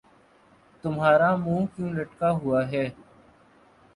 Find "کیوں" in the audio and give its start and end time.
1.73-1.89